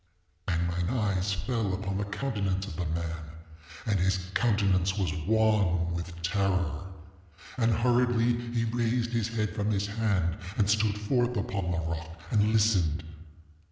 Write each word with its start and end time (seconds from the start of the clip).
ŌĆ£And 0.47 0.65
mine 0.67 0.89
eyes 0.97 1.31
fell 1.31 1.75
upon 1.75 1.99
the 1.99 2.05
countenance 2.05 2.65
of 2.65 2.75
the 2.75 2.87
man, 2.87 3.15
and 3.85 3.99
his 3.99 4.17
countenance 4.33 4.97
was 4.97 5.13
wan 5.27 5.93
with 5.93 6.19
terror. 6.23 6.87
And, 7.55 7.71
hurriedly, 7.71 8.33
he 8.51 8.63
raised 8.65 9.11
his 9.11 9.27
head 9.27 9.53
from 9.55 9.69
his 9.69 9.85
hand, 9.85 10.37
and 10.57 10.67
stood 10.67 10.97
forth 10.99 11.37
upon 11.37 11.69
the 11.69 11.77
rock 11.81 12.19
and 12.31 12.51
listened. 12.51 13.03